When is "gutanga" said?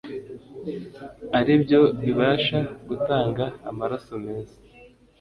2.89-3.45